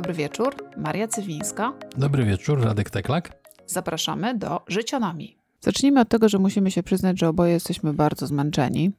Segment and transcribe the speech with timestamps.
[0.00, 0.54] dobry wieczór.
[0.76, 1.72] Maria Cywińska.
[1.96, 3.32] Dobry wieczór, Radek Teklak.
[3.66, 5.36] Zapraszamy do Życionami.
[5.60, 8.92] Zacznijmy od tego, że musimy się przyznać, że oboje jesteśmy bardzo zmęczeni.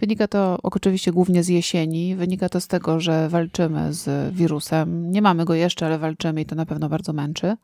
[0.00, 2.16] Wynika to oczywiście głównie z jesieni.
[2.16, 5.10] Wynika to z tego, że walczymy z wirusem.
[5.10, 7.56] Nie mamy go jeszcze, ale walczymy i to na pewno bardzo męczy.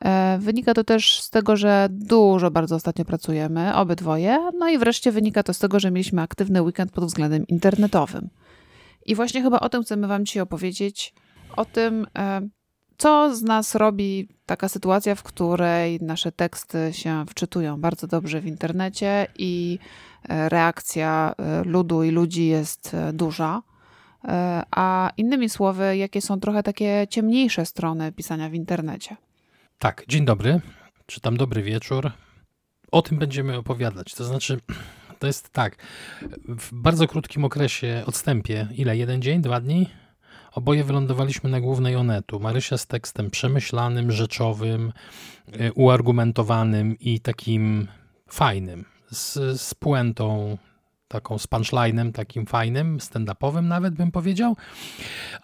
[0.00, 4.50] E, wynika to też z tego, że dużo bardzo ostatnio pracujemy, obydwoje.
[4.58, 8.28] No i wreszcie wynika to z tego, że mieliśmy aktywny weekend pod względem internetowym.
[9.06, 11.14] I właśnie chyba o tym chcemy Wam dzisiaj opowiedzieć.
[11.56, 12.48] O tym, e,
[12.98, 18.46] co z nas robi taka sytuacja, w której nasze teksty się wczytują bardzo dobrze w
[18.46, 19.78] internecie i
[20.28, 23.62] e, reakcja ludu i ludzi jest duża.
[24.70, 29.16] A innymi słowy, jakie są trochę takie ciemniejsze strony pisania w internecie.
[29.78, 30.60] Tak, dzień dobry,
[31.06, 32.12] czy tam dobry wieczór.
[32.92, 34.14] O tym będziemy opowiadać.
[34.14, 34.60] To znaczy,
[35.18, 35.76] to jest tak,
[36.48, 38.96] w bardzo krótkim okresie, odstępie, ile?
[38.96, 39.88] Jeden dzień, dwa dni?
[40.56, 42.40] Oboje wylądowaliśmy na głównej Onetu.
[42.40, 44.92] Marysia z tekstem przemyślanym, rzeczowym,
[45.60, 47.88] y, uargumentowanym i takim
[48.28, 50.58] fajnym, z, z puentą
[51.08, 54.56] taką z punchlinem, takim fajnym, stand-upowym nawet bym powiedział.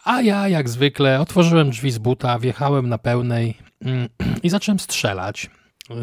[0.04, 4.08] A ja jak zwykle otworzyłem drzwi z buta, wjechałem na pełnej mm,
[4.42, 5.50] i zacząłem strzelać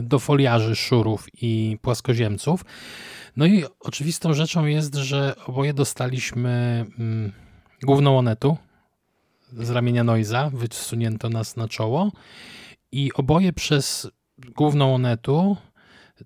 [0.01, 2.65] do foliarzy, szurów i płaskoziemców.
[3.37, 7.31] No i oczywistą rzeczą jest, że oboje dostaliśmy mm,
[7.83, 8.57] główną onetu
[9.51, 12.11] z ramienia Noiza, wysunięto nas na czoło
[12.91, 14.07] i oboje przez
[14.55, 15.57] główną onetu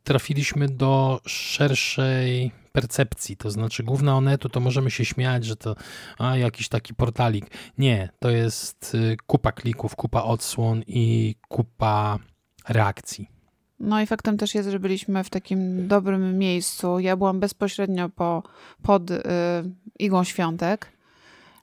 [0.04, 5.76] trafiliśmy do szerszej percepcji, to znaczy główna Onetu, to możemy się śmiać, że to
[6.18, 7.46] a, jakiś taki portalik.
[7.78, 12.20] Nie, to jest y, kupa klików, kupa odsłon i kupa
[12.70, 13.30] reakcji.
[13.80, 17.00] No i faktem też jest, że byliśmy w takim dobrym miejscu.
[17.00, 18.44] Ja byłam bezpośrednio po,
[18.82, 19.22] pod y,
[20.00, 20.93] Igą Świątek.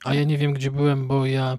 [0.05, 1.59] A ja nie wiem, gdzie byłem, bo ja,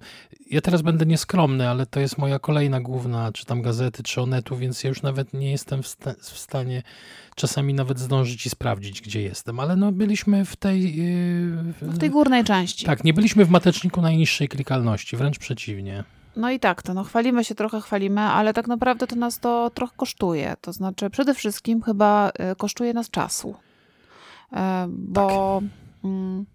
[0.51, 4.57] ja teraz będę nieskromny, ale to jest moja kolejna główna, czy tam gazety, czy onetu,
[4.57, 6.83] więc ja już nawet nie jestem w, sta w stanie
[7.35, 9.59] czasami nawet zdążyć i sprawdzić, gdzie jestem.
[9.59, 10.95] Ale no byliśmy w tej...
[10.95, 12.85] Yy, w tej górnej części.
[12.85, 16.03] Tak, nie byliśmy w mateczniku najniższej klikalności, wręcz przeciwnie.
[16.35, 19.69] No i tak, to no chwalimy się, trochę chwalimy, ale tak naprawdę to nas to
[19.69, 20.55] trochę kosztuje.
[20.61, 23.55] To znaczy przede wszystkim chyba y, kosztuje nas czasu.
[24.53, 25.61] E, bo...
[25.61, 25.69] Tak.
[26.03, 26.45] Mm,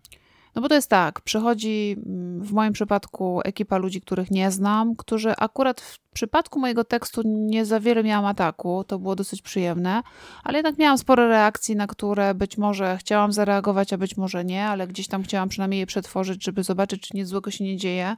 [0.56, 4.96] no bo to jest tak, przychodzi mm, w moim przypadku ekipa ludzi, których nie znam,
[4.96, 10.02] którzy akurat w przypadku mojego tekstu nie za wiele miałam ataku, to było dosyć przyjemne,
[10.44, 14.64] ale jednak miałam sporo reakcji, na które być może chciałam zareagować, a być może nie,
[14.64, 18.16] ale gdzieś tam chciałam przynajmniej je przetworzyć, żeby zobaczyć, czy nic złego się nie dzieje.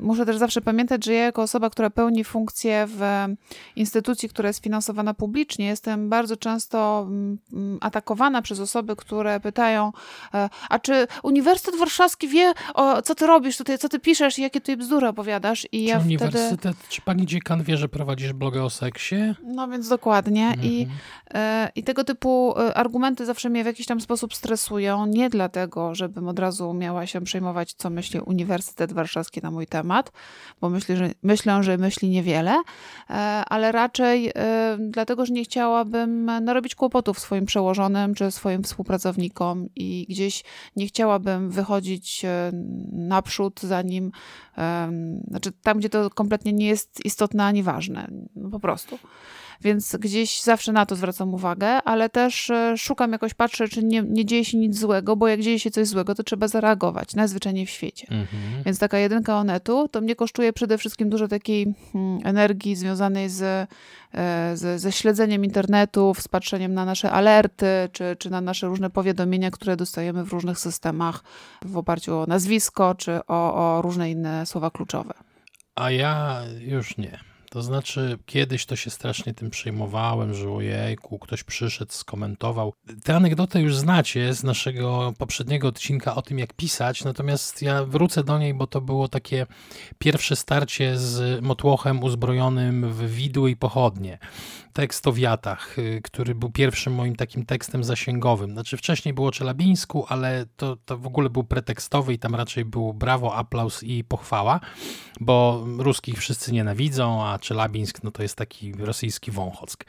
[0.00, 3.00] Muszę też zawsze pamiętać, że ja jako osoba, która pełni funkcję w
[3.76, 7.38] instytucji, która jest finansowana publicznie, jestem bardzo często mm,
[7.80, 9.92] atakowana przez osoby, które pytają,
[10.34, 14.42] e, a czy Uniwersytet Warszawski wie, o, co ty robisz tutaj, co ty piszesz i
[14.42, 15.64] jakie tutaj bzdury opowiadasz?
[15.64, 16.74] I czy ja uniwersytet, wtedy...
[16.88, 19.16] czy pani dziekan wie, że prowadzisz bloga o seksie?
[19.44, 20.46] No więc dokładnie.
[20.46, 20.68] Mhm.
[20.68, 20.88] I,
[21.34, 25.06] e, I tego typu e, argumenty zawsze mnie w jakiś tam sposób stresują.
[25.06, 30.12] Nie dlatego, żebym od razu miała się przejmować, co myśli Uniwersytet Warszawski na mój temat,
[30.60, 32.62] bo myślę, że, myślę, że myśli niewiele,
[33.10, 33.14] e,
[33.48, 40.06] ale raczej e, dlatego, że nie chciałabym narobić kłopotów swoim przełożonym czy swoim współpracownikom i
[40.08, 40.44] gdzieś
[40.76, 42.50] nie chciałabym wychodzić e,
[42.92, 44.12] naprzód, zanim,
[45.28, 48.08] znaczy tam, gdzie to kompletnie nie jest istotne ani ważne,
[48.50, 48.98] po prostu.
[49.60, 54.02] Więc gdzieś zawsze na to zwracam uwagę, ale też e, szukam jakoś, patrzę, czy nie,
[54.02, 57.66] nie dzieje się nic złego, bo jak dzieje się coś złego, to trzeba zareagować, najzwyczajniej
[57.66, 58.06] w świecie.
[58.10, 58.62] Mhm.
[58.64, 63.42] Więc taka jedynka onetu to mnie kosztuje przede wszystkim dużo takiej hmm, energii związanej z,
[63.42, 68.90] e, z, ze śledzeniem internetu, z patrzeniem na nasze alerty, czy, czy na nasze różne
[68.90, 71.22] powiadomienia, które dostajemy w różnych systemach
[71.64, 75.14] w oparciu o nazwisko, czy o, o różne inne słowa kluczowe.
[75.74, 77.33] A ja już nie.
[77.54, 82.72] To znaczy, kiedyś to się strasznie tym przejmowałem, że ojejku, ktoś przyszedł, skomentował.
[83.04, 88.24] Tę anegdotę już znacie z naszego poprzedniego odcinka o tym, jak pisać, natomiast ja wrócę
[88.24, 89.46] do niej, bo to było takie
[89.98, 94.18] pierwsze starcie z motłochem uzbrojonym w widły i pochodnie
[94.74, 98.52] tekst o wiatach, y, który był pierwszym moim takim tekstem zasięgowym.
[98.52, 102.64] Znaczy wcześniej było o Czelabińsku, ale to, to w ogóle był pretekstowy i tam raczej
[102.64, 104.60] było brawo, aplauz i pochwała,
[105.20, 109.84] bo ruskich wszyscy nienawidzą, a Czelabińsk no to jest taki rosyjski wąchock.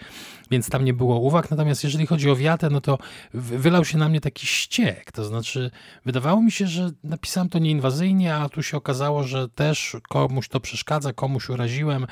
[0.51, 1.51] Więc tam nie było uwag.
[1.51, 2.97] Natomiast jeżeli chodzi o wiatę, no to
[3.33, 5.11] wylał się na mnie taki ściek.
[5.11, 5.71] To znaczy
[6.05, 10.59] wydawało mi się, że napisałem to nieinwazyjnie, a tu się okazało, że też komuś to
[10.59, 12.07] przeszkadza, komuś uraziłem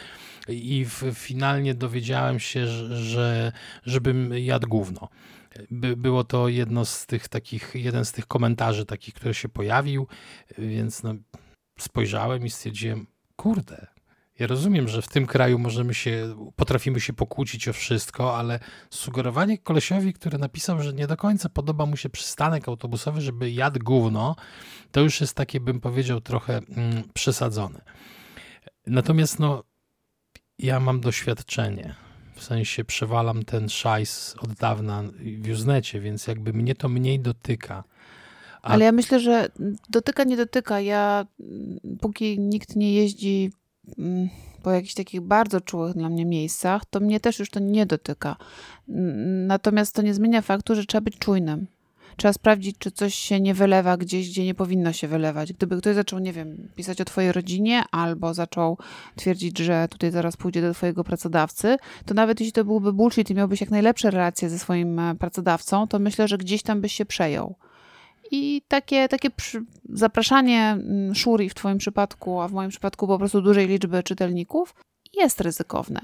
[0.49, 3.51] i finalnie dowiedziałem się, że, że
[3.85, 5.09] żebym jadł gówno.
[5.71, 10.07] By, było to jedno z tych takich, jeden z tych komentarzy takich, który się pojawił,
[10.57, 11.15] więc no,
[11.79, 13.87] spojrzałem i stwierdziłem, kurde,
[14.39, 19.57] ja rozumiem, że w tym kraju możemy się, potrafimy się pokłócić o wszystko, ale sugerowanie
[19.57, 24.35] kolesiowi, który napisał, że nie do końca podoba mu się przystanek autobusowy, żeby jadł gówno,
[24.91, 27.81] to już jest takie, bym powiedział, trochę mm, przesadzone.
[28.87, 29.63] Natomiast no,
[30.59, 31.95] ja mam doświadczenie.
[32.35, 35.03] W sensie przewalam ten szajs od dawna
[35.41, 37.83] w Usenecie, więc jakby mnie to mniej dotyka.
[38.61, 38.67] A...
[38.67, 39.49] Ale ja myślę, że
[39.89, 40.79] dotyka, nie dotyka.
[40.79, 41.25] Ja,
[42.01, 43.51] póki nikt nie jeździ
[43.97, 44.29] mm,
[44.63, 48.35] po jakichś takich bardzo czułych dla mnie miejscach, to mnie też już to nie dotyka.
[49.47, 51.67] Natomiast to nie zmienia faktu, że trzeba być czujnym.
[52.17, 55.53] Trzeba sprawdzić, czy coś się nie wylewa gdzieś, gdzie nie powinno się wylewać.
[55.53, 58.77] Gdyby ktoś zaczął, nie wiem, pisać o twojej rodzinie, albo zaczął
[59.15, 63.35] twierdzić, że tutaj zaraz pójdzie do twojego pracodawcy, to nawet jeśli to byłby bullshit i
[63.35, 67.05] miałbyś jak najlepsze relacje ze swoim e, pracodawcą, to myślę, że gdzieś tam byś się
[67.05, 67.55] przejął.
[68.31, 69.29] I takie, takie
[69.89, 74.75] zapraszanie mm, szuri w Twoim przypadku, a w moim przypadku po prostu dużej liczby czytelników,
[75.13, 76.01] jest ryzykowne.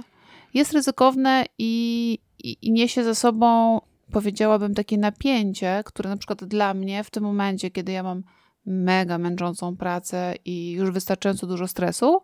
[0.54, 3.80] Jest ryzykowne i, i, i niesie ze sobą
[4.12, 8.24] powiedziałabym, takie napięcie, które na przykład dla mnie w tym momencie, kiedy ja mam
[8.66, 12.22] mega męczącą pracę i już wystarczająco dużo stresu,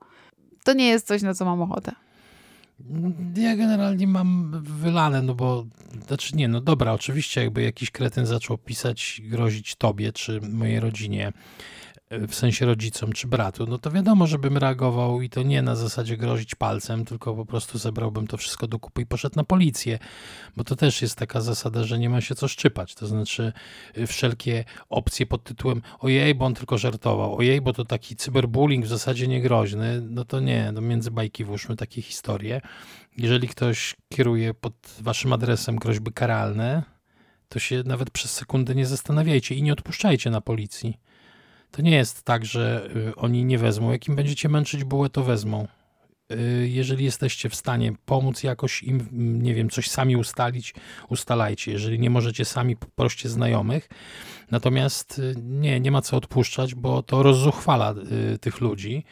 [0.64, 1.92] to nie jest coś, na co mam ochotę.
[3.38, 5.66] Ja generalnie mam wylane, no bo,
[6.08, 11.32] znaczy nie, no dobra, oczywiście jakby jakiś kretyn zaczął pisać, grozić tobie czy mojej rodzinie,
[12.12, 16.18] w sensie rodzicom czy bratu, no to wiadomo, żebym reagował i to nie na zasadzie
[16.18, 20.00] grozić palcem, tylko po prostu zebrałbym to wszystko do kupy i poszedł na policję,
[20.56, 23.54] bo to też jest taka zasada, że nie ma się co szczypać, to znaczy
[23.98, 28.86] y, wszelkie opcje pod tytułem ojej, bo on tylko żartował, ojej, bo to taki cyberbullying
[28.86, 32.62] w zasadzie niegroźny, no to nie, no między bajki włóżmy takie historie.
[33.18, 36.84] Jeżeli ktoś kieruje pod waszym adresem groźby karalne,
[37.50, 40.98] to się nawet przez sekundę nie zastanawiajcie i nie odpuszczajcie na policji
[41.72, 43.92] to nie jest tak, że y, oni nie wezmą.
[43.92, 45.68] Jak im będziecie męczyć bułę, to wezmą.
[46.32, 49.08] Y, jeżeli jesteście w stanie pomóc jakoś im,
[49.44, 50.74] nie wiem, coś sami ustalić,
[51.10, 51.72] ustalajcie.
[51.72, 53.90] Jeżeli nie możecie sami, poproście znajomych.
[54.52, 57.96] Natomiast y, nie, nie ma co odpuszczać, bo to rozzuchwala
[58.42, 59.04] tych ludzi,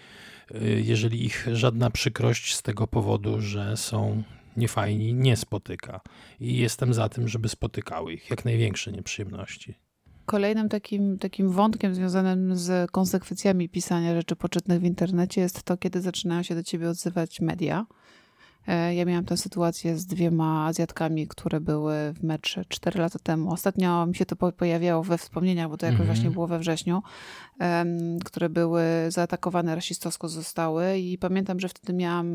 [0.83, 4.23] jeżeli ich żadna przykrość z tego powodu, że są
[4.57, 6.01] niefajni, nie spotyka.
[6.39, 9.75] I jestem za tym, żeby spotykały ich jak największe nieprzyjemności.
[10.25, 16.02] Kolejnym takim, takim wątkiem związanym z konsekwencjami pisania rzeczy poczytnych w internecie jest to, kiedy
[16.02, 17.86] zaczynają się do ciebie odzywać media.
[18.68, 23.54] E, ja miałam tę sytuację z dwiema Azjatkami, które były w metrze 4 lata temu.
[23.54, 26.15] Ostatnio mi się to pojawiało we wspomnieniach, bo to jakoś mm -hmm.
[26.15, 27.04] właśnie było we wrześniu,
[27.60, 32.27] um, które były zaatakowane rasistowsko zostały i pamiętam, że wtedy miałam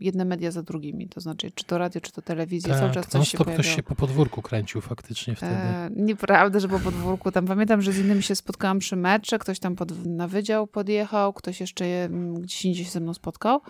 [0.00, 3.06] jedne media za drugimi, to znaczy czy to radio, czy to telewizja, tak, cały czas
[3.06, 3.62] coś się pojawiało.
[3.62, 5.52] ktoś się po podwórku kręcił faktycznie wtedy.
[5.52, 7.32] E, nieprawda, że po podwórku.
[7.32, 11.32] Tam pamiętam, że z innymi się spotkałam przy metrze, ktoś tam pod, na wydział podjechał,
[11.32, 12.08] ktoś jeszcze
[12.38, 13.60] gdzieś indziej się ze mną spotkał.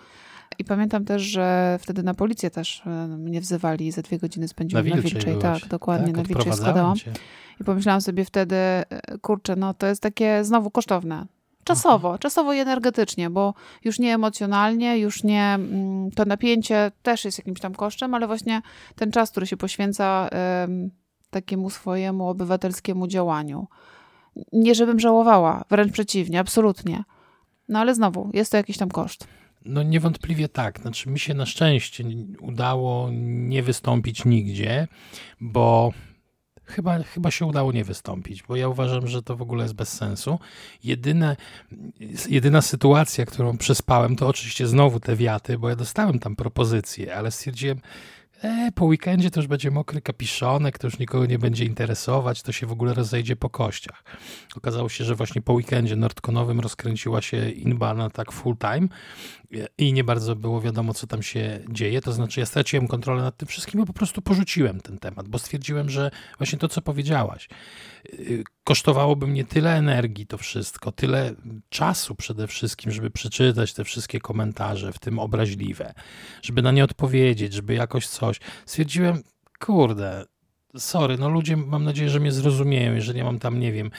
[0.59, 4.47] I pamiętam też, że wtedy na policję też e, mnie wzywali i za dwie godziny
[4.47, 5.13] spędziłam na Wilczej.
[5.13, 6.95] Na Wilczej tak, dokładnie, tak, na Wilczej składałam.
[6.95, 7.13] Cię.
[7.61, 8.85] I pomyślałam sobie wtedy, e,
[9.21, 11.25] kurczę, no to jest takie znowu kosztowne.
[11.63, 12.17] Czasowo, Aha.
[12.17, 13.53] czasowo i energetycznie, bo
[13.83, 18.61] już nie emocjonalnie, już nie mm, to napięcie też jest jakimś tam kosztem, ale właśnie
[18.95, 20.29] ten czas, który się poświęca
[21.29, 23.67] takiemu swojemu obywatelskiemu działaniu.
[24.53, 27.03] Nie żebym żałowała, wręcz przeciwnie, absolutnie.
[27.69, 29.27] No ale znowu, jest to jakiś tam koszt.
[29.65, 30.79] No niewątpliwie tak.
[30.79, 32.03] Znaczy mi się na szczęście
[32.41, 34.87] udało nie wystąpić nigdzie,
[35.41, 35.93] bo
[36.63, 39.89] chyba, chyba się udało nie wystąpić, bo ja uważam, że to w ogóle jest bez
[39.89, 40.39] sensu.
[40.83, 41.35] Jedyne,
[42.29, 47.31] jedyna sytuacja, którą przespałem, to oczywiście znowu te wiaty, bo ja dostałem tam propozycje, ale
[47.31, 47.79] stwierdziłem,
[48.41, 52.51] e, po weekendzie to już będzie mokry kapiszonek, to już nikogo nie będzie interesować, to
[52.51, 54.03] się w ogóle rozejdzie po kościach.
[54.55, 58.87] Okazało się, że właśnie po weekendzie nordkonowym rozkręciła się inba na tak full time
[59.77, 62.01] i nie bardzo było wiadomo, co tam się dzieje.
[62.01, 65.39] To znaczy, ja straciłem kontrolę nad tym wszystkim, bo po prostu porzuciłem ten temat, bo
[65.39, 67.49] stwierdziłem, że właśnie to, co powiedziałaś,
[68.05, 71.35] y, kosztowałoby mnie tyle energii, to wszystko, tyle
[71.69, 75.93] czasu przede wszystkim, żeby przeczytać te wszystkie komentarze, w tym obraźliwe,
[76.41, 78.39] żeby na nie odpowiedzieć, żeby jakoś coś.
[78.65, 79.23] Stwierdziłem,
[79.59, 80.25] kurde,
[80.77, 83.91] sorry, no ludzie mam nadzieję, że mnie zrozumieją, jeżeli mam tam, nie wiem,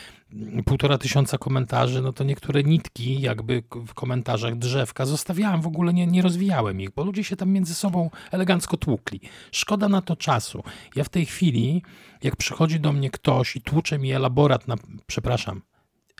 [0.65, 6.07] półtora tysiąca komentarzy, no to niektóre nitki jakby w komentarzach drzewka zostawiałem, w ogóle nie,
[6.07, 9.21] nie rozwijałem ich, bo ludzie się tam między sobą elegancko tłukli.
[9.53, 10.63] Szkoda na to czasu.
[10.97, 11.83] Ja w tej chwili,
[12.23, 14.77] jak przychodzi do mnie ktoś i tłucze mi elaborat na,
[15.07, 15.63] przepraszam,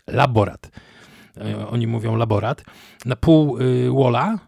[0.07, 0.71] laborat,
[1.37, 2.63] e, oni mówią laborat,
[3.05, 4.39] na pół y, wola,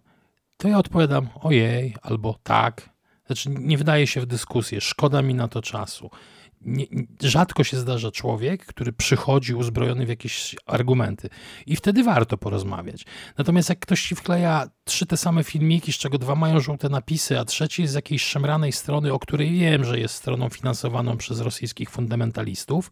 [0.58, 2.90] to ja odpowiadam ojej, albo tak,
[3.26, 6.10] znaczy, nie wdaję się w dyskusję, szkoda mi na to czasu.
[6.62, 6.86] Nie,
[7.22, 11.30] rzadko się zdarza człowiek, który przychodzi uzbrojony w jakieś argumenty
[11.66, 13.06] i wtedy warto porozmawiać.
[13.38, 17.40] Natomiast jak ktoś ci wkleja trzy te same filmiki, z czego dwa mają żółte napisy,
[17.40, 21.40] a trzeci jest z jakiejś szemranej strony, o której wiem, że jest stroną finansowaną przez
[21.40, 22.92] rosyjskich fundamentalistów,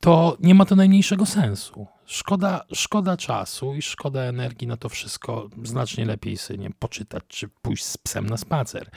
[0.00, 1.86] to nie ma to najmniejszego sensu.
[2.10, 5.48] Szkoda, szkoda czasu i szkoda energii na to wszystko.
[5.64, 8.90] Znacznie lepiej sobie nie poczytać, czy pójść z psem na spacer.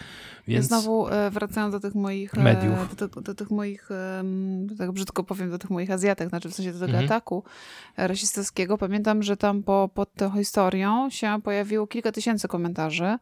[0.48, 0.65] Więc...
[0.65, 2.96] Znowu e, wracając do tych moich e, mediów.
[2.96, 3.89] Do, do, do tych moich,
[4.77, 7.06] tak brzydko powiem, do tych moich Azjatek, znaczy w sensie do tego mhm.
[7.06, 7.44] ataku
[7.98, 8.77] rasistowskiego.
[8.77, 13.18] Pamiętam, że tam po, pod tą historią się pojawiło kilka tysięcy komentarzy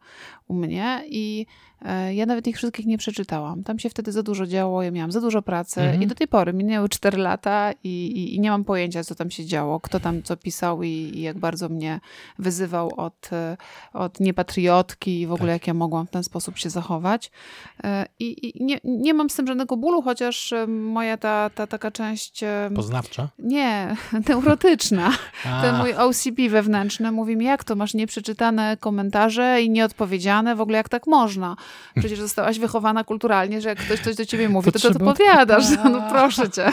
[0.48, 1.69] u mnie i e,
[2.10, 3.62] ja nawet ich wszystkich nie przeczytałam.
[3.62, 6.02] Tam się wtedy za dużo działo, ja miałam za dużo pracy mhm.
[6.02, 9.30] i do tej pory minęły 4 lata i, i, i, nie mam pojęcia, co tam
[9.30, 12.00] się działo, kto tam co pisał i, i jak bardzo mnie
[12.38, 13.30] wyzywał od,
[13.92, 15.60] od niepatriotki i w ogóle tak.
[15.60, 17.30] jak ja mogłam w ten sposób się zachować.
[17.84, 21.90] E, I, nie, nie mam z tym żadnego bólu, chociaż e, moja ta, ta taka
[21.90, 22.44] część...
[22.74, 23.28] Poznawcza?
[23.38, 23.96] Nie,
[24.28, 25.12] neurotyczna.
[25.62, 30.76] Ten mój OCP wewnętrzny mówi mi, jak to masz nieprzeczytane komentarze i nieodpowiedziane, w ogóle
[30.76, 31.56] jak tak można?
[31.98, 35.64] Przecież zostałaś wychowana kulturalnie, że jak ktoś coś do ciebie mówi, to to, odpowiadasz.
[35.84, 36.72] No proszę cię.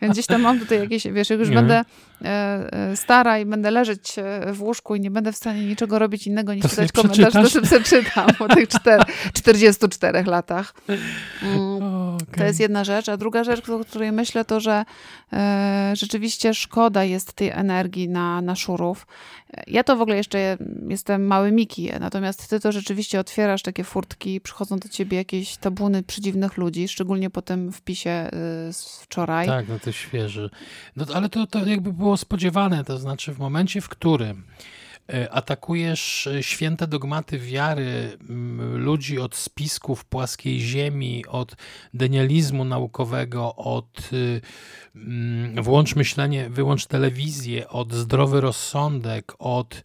[0.00, 1.54] Więc gdzieś tam mam tutaj jakieś, wiesz, jak już nie.
[1.54, 1.84] będę
[2.24, 2.28] e,
[2.72, 6.26] e, stara i będę leżeć e, w łóżku i nie będę w stanie niczego robić
[6.26, 9.02] innego niż to czytać komentarz, to sobie przeczytam po tych czter,
[9.32, 10.74] 44 latach.
[12.28, 12.38] Okay.
[12.38, 13.08] To jest jedna rzecz.
[13.08, 14.84] A druga rzecz, o której myślę, to, że
[15.32, 19.06] e, rzeczywiście szkoda jest tej energii na, na szurów.
[19.66, 24.40] Ja to w ogóle jeszcze jestem mały Miki, natomiast ty to rzeczywiście otwierasz takie furtki,
[24.40, 28.28] przychodzą do ciebie jakieś tabuny przedziwnych ludzi, szczególnie po tym wpisie
[28.68, 29.46] y, z wczoraj.
[29.46, 30.50] Tak, no to świeży.
[30.96, 34.76] No, ale to, to jakby było spodziewane, to znaczy w momencie, w którym E,
[35.30, 38.18] atakujesz e, święte dogmaty wiary
[38.74, 41.56] ludzi od spisków płaskiej ziemi, od
[41.94, 44.40] denializmu naukowego, od y,
[45.62, 49.82] włącz myślenie, wyłącz telewizję, od zdrowy rozsądek, od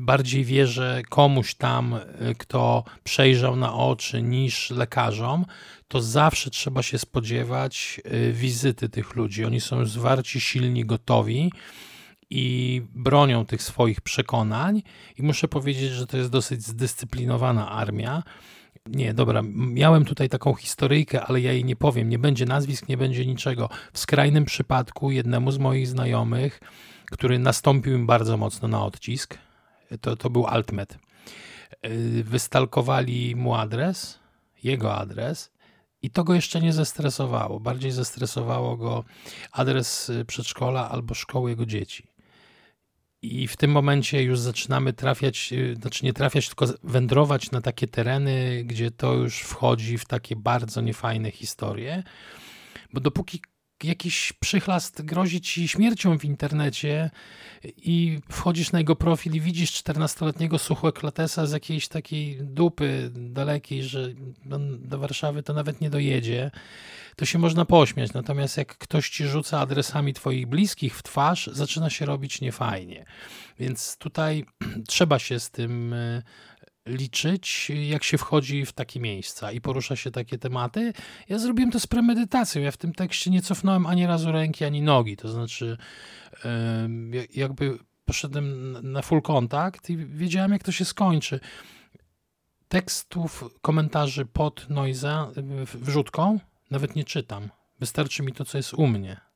[0.00, 5.44] bardziej wierzę komuś tam, e, kto przejrzał na oczy niż lekarzom,
[5.88, 8.00] to zawsze trzeba się spodziewać
[8.32, 9.44] wizyty tych ludzi.
[9.44, 11.50] Oni są zwarci, silni, gotowi
[12.34, 14.82] i bronią tych swoich przekonań.
[15.18, 18.22] I muszę powiedzieć, że to jest dosyć zdyscyplinowana armia.
[18.86, 22.08] Nie, dobra, miałem tutaj taką historyjkę, ale ja jej nie powiem.
[22.08, 23.68] Nie będzie nazwisk, nie będzie niczego.
[23.92, 26.60] W skrajnym przypadku jednemu z moich znajomych,
[27.10, 29.38] który nastąpił im bardzo mocno na odcisk,
[30.00, 30.98] to, to był Altmet.
[31.86, 34.18] Y, wystalkowali mu adres,
[34.62, 35.52] jego adres,
[36.02, 37.60] i to go jeszcze nie zestresowało.
[37.60, 39.04] Bardziej zestresowało go
[39.52, 42.11] adres y, przedszkola albo szkoły jego dzieci.
[43.22, 47.86] I w tym momencie już zaczynamy trafiać, y, znaczy nie trafiać, tylko wędrować na takie
[47.86, 52.02] tereny, gdzie to już wchodzi w takie bardzo niefajne historie.
[52.92, 53.40] Bo dopóki
[53.84, 57.10] jakiś przychlast grozi ci śmiercią w internecie
[57.64, 64.08] i wchodzisz na jego profil i widzisz 14-letniego suchłeklatesa z jakiejś takiej dupy dalekiej, że
[64.78, 66.50] do Warszawy to nawet nie dojedzie,
[67.16, 68.12] to się można pośmiać.
[68.12, 73.04] Natomiast jak ktoś ci rzuca adresami twoich bliskich w twarz, zaczyna się robić niefajnie.
[73.58, 74.44] Więc tutaj
[74.88, 76.22] trzeba się z tym e,
[76.86, 80.92] liczyć, jak się wchodzi w takie miejsca i porusza się takie tematy.
[81.28, 82.62] Ja zrobiłem to z premedytacją.
[82.62, 85.16] Ja w tym tekście nie cofnąłem ani razu ręki, ani nogi.
[85.16, 85.76] To znaczy,
[87.34, 91.40] jakby poszedłem na full kontakt i wiedziałem, jak to się skończy.
[92.68, 95.30] Tekstów, komentarzy pod Noiza
[95.74, 96.38] wrzutką
[96.70, 97.50] nawet nie czytam.
[97.80, 99.31] Wystarczy mi to, co jest u mnie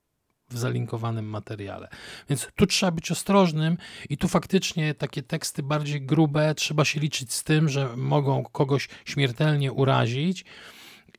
[0.51, 1.89] w zalinkowanym materiale.
[2.29, 3.77] Więc tu trzeba być ostrożnym
[4.11, 8.89] i tu faktycznie takie teksty bardziej grube trzeba się liczyć z tym, że mogą kogoś
[9.05, 10.45] śmiertelnie urazić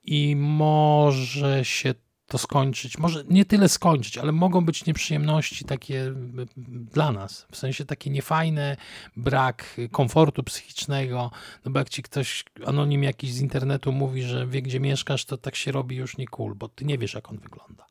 [0.03, 1.93] i może się
[2.27, 2.97] to skończyć.
[2.97, 6.13] Może nie tyle skończyć, ale mogą być nieprzyjemności takie
[6.65, 7.47] dla nas.
[7.51, 8.77] W sensie takie niefajne,
[9.17, 11.31] brak komfortu psychicznego.
[11.65, 15.37] No bo jak ci ktoś, anonim jakiś z internetu mówi, że wie gdzie mieszkasz, to
[15.37, 17.85] tak się robi już nie cool, bo ty nie wiesz jak on wygląda.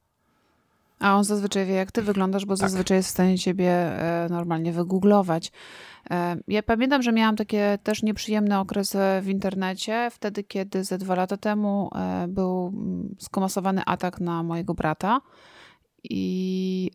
[1.01, 2.71] A on zazwyczaj wie, jak ty wyglądasz, bo tak.
[2.71, 5.53] zazwyczaj jest w stanie ciebie e, normalnie wygooglować.
[6.11, 10.99] E, ja pamiętam, że miałam takie też nieprzyjemny okres e, w internecie, wtedy, kiedy ze
[10.99, 11.91] dwa lata temu
[12.29, 15.21] był mm, skomasowany atak na mojego brata.
[16.11, 16.91] I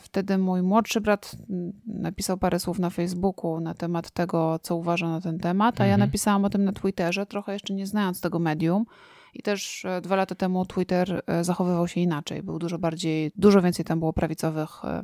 [0.00, 5.08] wtedy mój młodszy brat mm, napisał parę słów na Facebooku na temat tego, co uważa
[5.08, 5.90] na ten temat, a mhm.
[5.90, 8.86] ja napisałam o tym na Twitterze, trochę jeszcze nie znając tego medium.
[9.38, 12.42] I też e, dwa lata temu Twitter e, zachowywał się inaczej.
[12.42, 15.02] Był dużo bardziej, dużo więcej tam było prawicowych e,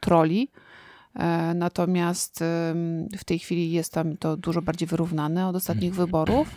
[0.00, 0.50] troli.
[1.54, 2.44] Natomiast
[3.18, 6.48] w tej chwili jest tam to dużo bardziej wyrównane od ostatnich wyborów.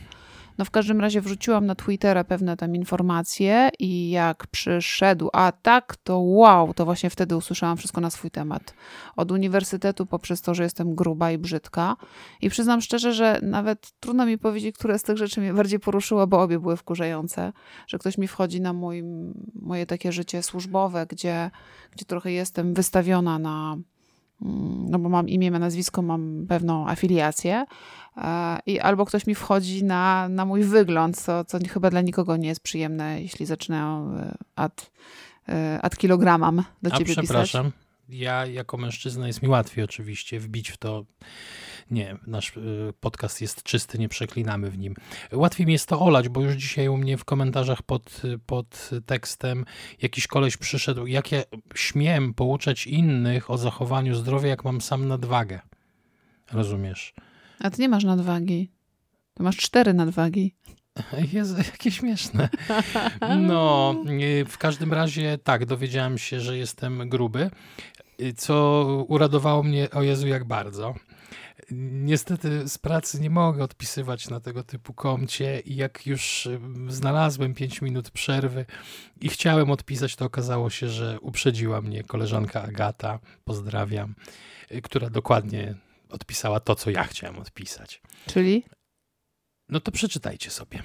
[0.58, 6.20] No w każdym razie wrzuciłam na Twittera pewne tam informacje i jak przyszedł atak, to
[6.20, 8.74] wow, to właśnie wtedy usłyszałam wszystko na swój temat.
[9.16, 11.96] Od uniwersytetu poprzez to, że jestem gruba i brzydka.
[12.42, 16.28] I przyznam szczerze, że nawet trudno mi powiedzieć, które z tych rzeczy mnie bardziej poruszyło,
[16.28, 17.54] bo obie były wkurzające.
[17.88, 19.04] Że ktoś mi wchodzi na mój,
[19.56, 21.52] moje takie życie służbowe, gdzie,
[21.92, 23.78] gdzie trochę jestem wystawiona na
[24.90, 27.66] no bo mam imię, nazwisko, mam pewną afiliację,
[28.18, 32.38] E, i albo ktoś mi wchodzi na, na mój wygląd, co, co chyba dla nikogo
[32.38, 34.92] nie jest przyjemne, jeśli zaczynają e, ad,
[35.50, 37.66] e, ad kilogramam do ciebie A przepraszam.
[37.66, 37.83] pisać.
[38.10, 41.06] Ja jako mężczyzna jest mi łatwiej oczywiście wbić w to.
[41.92, 42.54] Nie, nasz
[43.00, 44.96] podcast jest czysty, nie przeklinamy w nim.
[45.32, 49.66] Łatwiej mi jest to olać, bo już dzisiaj u mnie w komentarzach pod, pod tekstem
[50.02, 51.44] jakiś koleś przyszedł, jak ja
[51.76, 55.60] śmiem pouczać innych o zachowaniu zdrowia, jak mam sam nadwagę.
[56.52, 57.14] Rozumiesz?
[57.60, 58.72] A ty nie masz nadwagi.
[59.34, 60.56] To masz cztery nadwagi.
[61.34, 62.50] Jezu, jakie śmieszne.
[63.40, 63.96] No,
[64.48, 67.50] w każdym razie tak, dowiedziałem się, że jestem gruby,
[68.38, 70.96] co uradowało mnie, o Jezu, jak bardzo.
[71.72, 76.50] Niestety z pracy nie mogę odpisywać na tego typu komcie i jak już
[76.88, 78.66] znalazłem 5 minut przerwy
[79.22, 84.16] i chciałem odpisać, to okazało się, że uprzedziła mnie koleżanka Agata, pozdrawiam,
[84.84, 85.76] która dokładnie
[86.10, 88.02] odpisała to, co ja chciałem odpisać.
[88.28, 88.64] Czyli?
[89.74, 90.84] No to przeczytajcie sobie.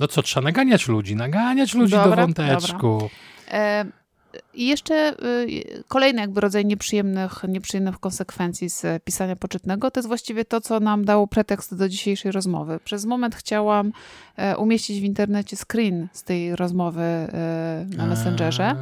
[0.00, 3.10] No co, trzeba naganiać ludzi, naganiać ludzi dobra, do wąteczku.
[3.50, 3.84] E,
[4.54, 5.16] I jeszcze
[5.48, 10.80] y, kolejny jakby rodzaj nieprzyjemnych, nieprzyjemnych konsekwencji z pisania poczytnego, to jest właściwie to, co
[10.80, 12.80] nam dało pretekst do dzisiejszej rozmowy.
[12.84, 13.92] Przez moment chciałam
[14.36, 18.76] e, umieścić w internecie screen z tej rozmowy e, na Messengerze.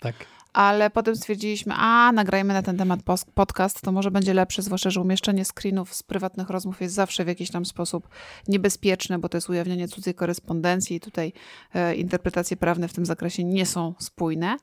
[0.00, 3.00] Tak ale potem stwierdziliśmy, a nagrajmy na ten temat
[3.34, 7.28] podcast, to może będzie lepsze, zwłaszcza, że umieszczenie screenów z prywatnych rozmów jest zawsze w
[7.28, 8.08] jakiś tam sposób
[8.48, 11.32] niebezpieczne, bo to jest ujawnianie cudzej korespondencji i tutaj
[11.74, 14.56] e, interpretacje prawne w tym zakresie nie są spójne.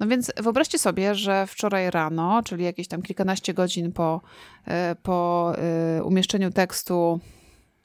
[0.00, 4.20] No więc wyobraźcie sobie, że wczoraj rano, czyli jakieś tam kilkanaście godzin po,
[4.64, 5.52] e, po
[5.98, 7.20] e, umieszczeniu tekstu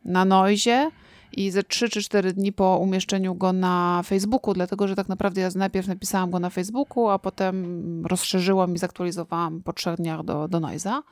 [0.06, 0.92] na Noizie,
[1.38, 5.42] i ze 3 czy 4 dni po umieszczeniu go na Facebooku, dlatego że tak naprawdę
[5.42, 10.48] ja najpierw napisałam go na Facebooku, a potem rozszerzyłam i zaktualizowałam po trzech dniach do,
[10.48, 11.04] do Noiza.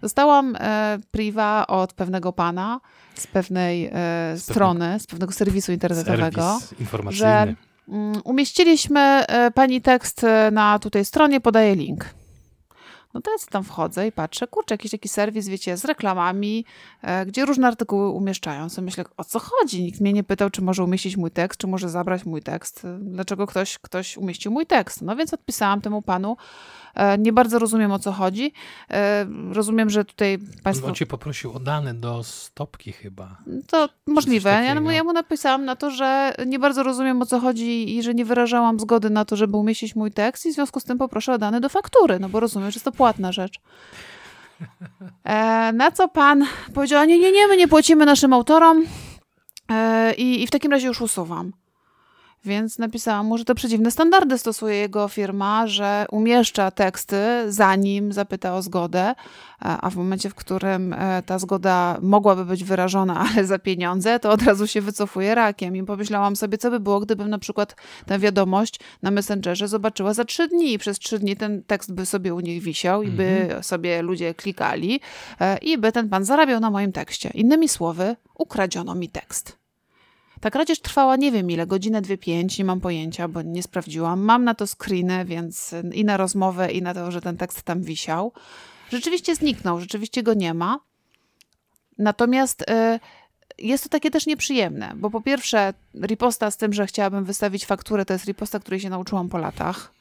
[0.00, 2.80] Dostałam e, priwa od pewnego pana
[3.14, 7.18] z pewnej e, strony, z pewnego serwisu internetowego, serwis informacyjny.
[7.18, 7.54] że
[7.88, 12.19] mm, umieściliśmy e, pani tekst e, na tutaj stronie, podaję link.
[13.14, 16.64] No to ja tam wchodzę i patrzę, kurczę, jakiś taki serwis, wiecie, z reklamami,
[17.02, 18.68] e, gdzie różne artykuły umieszczają.
[18.68, 19.82] So myślę, o co chodzi?
[19.82, 22.86] Nikt mnie nie pytał, czy może umieścić mój tekst, czy może zabrać mój tekst.
[23.00, 25.02] Dlaczego ktoś, ktoś umieścił mój tekst?
[25.02, 26.36] No więc odpisałam temu panu,
[26.94, 28.52] E, nie bardzo rozumiem o co chodzi.
[28.90, 30.86] E, rozumiem, że tutaj państwo...
[30.86, 33.36] On cię poprosił o dane do stopki chyba.
[33.66, 34.50] To możliwe.
[34.50, 38.02] Ja, no, ja mu napisałam na to, że nie bardzo rozumiem o co chodzi i
[38.02, 40.98] że nie wyrażałam zgody na to, żeby umieścić mój tekst i w związku z tym
[40.98, 43.60] poproszę o dane do faktury, no bo rozumiem, że jest to płatna rzecz.
[45.24, 48.84] E, na co pan powiedział, nie, nie, nie, my nie płacimy naszym autorom
[50.16, 51.52] i, i w takim razie już usuwam.
[52.44, 57.16] Więc napisałam mu, że to przedziwne standardy stosuje jego firma, że umieszcza teksty,
[57.48, 59.14] zanim zapyta o zgodę,
[59.58, 64.30] a w momencie, w którym e, ta zgoda mogłaby być wyrażona, ale za pieniądze, to
[64.30, 65.76] od razu się wycofuje rakiem.
[65.76, 67.76] I pomyślałam sobie, co by było, gdybym na przykład
[68.06, 72.06] tę wiadomość na Messengerze zobaczyła za trzy dni i przez trzy dni ten tekst by
[72.06, 73.62] sobie u nich wisiał i by mhm.
[73.62, 75.00] sobie ludzie klikali
[75.40, 77.30] e, i by ten pan zarabiał na moim tekście.
[77.34, 79.59] Innymi słowy, ukradziono mi tekst.
[80.40, 84.20] Ta kradzież trwała nie wiem ile, godzinę, dwie, pięć, nie mam pojęcia, bo nie sprawdziłam.
[84.20, 87.82] Mam na to screeny, więc i na rozmowę, i na to, że ten tekst tam
[87.82, 88.32] wisiał.
[88.90, 90.80] Rzeczywiście zniknął, rzeczywiście go nie ma.
[91.98, 93.00] Natomiast y,
[93.58, 98.04] jest to takie też nieprzyjemne, bo po pierwsze, riposta z tym, że chciałabym wystawić fakturę,
[98.04, 99.92] to jest riposta, której się nauczyłam po latach.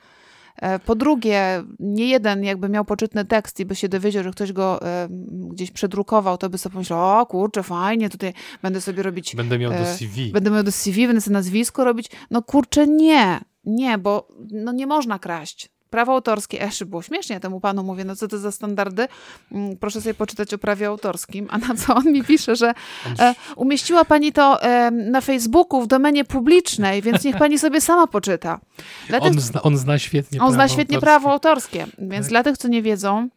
[0.62, 4.52] E, po drugie, nie jeden jakby miał poczytny tekst i by się dowiedział, że ktoś
[4.52, 5.08] go e,
[5.50, 9.36] gdzieś przedrukował, to by sobie pomyślał, o kurczę, fajnie, tutaj będę sobie robić...
[9.36, 10.32] Będę miał do e, CV.
[10.32, 12.12] Będę miał do CV, będę sobie nazwisko robić.
[12.32, 15.69] No kurczę, nie, nie, bo no nie można kraść.
[15.89, 19.08] Prawo autorskie, jeszcze było śmiesznie, temu panu mówię, no co to za standardy?
[19.52, 21.47] Mm, proszę sobie poczytać o prawie autorskim.
[21.49, 22.73] A na co on mi pisze, że
[23.19, 28.08] e, umieściła pani to e, na Facebooku w domenie publicznej, więc niech pani sobie sama
[28.08, 28.60] poczyta.
[29.08, 31.06] Dla on, tych, zna, on zna świetnie On zna świetnie autorskie.
[31.06, 32.30] prawo autorskie, więc tak.
[32.30, 33.30] dla tych, co nie wiedzą,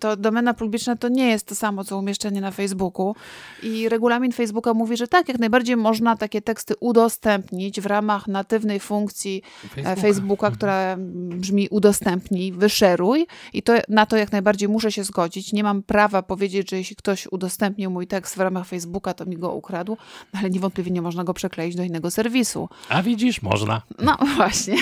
[0.00, 3.14] to domena publiczna to nie jest to samo, co umieszczenie na Facebooku.
[3.62, 8.80] I regulamin Facebooka mówi, że tak, jak najbardziej można takie teksty udostępnić w ramach natywnej
[8.80, 10.56] funkcji e, Facebooka, Facebooka mhm.
[10.56, 10.96] która
[11.36, 13.26] brzmi udostępnij, wyszeruj.
[13.52, 15.52] I to, na to jak najbardziej muszę się zgodzić.
[15.52, 19.36] Nie mam prawa powiedzieć, że jeśli ktoś udostępnił mój tekst w ramach Facebooka, to mi
[19.36, 19.96] go ukradł,
[20.32, 22.68] ale niewątpliwie nie można go przekleić do innego serwisu.
[22.88, 23.82] A widzisz, można.
[23.98, 24.76] No właśnie.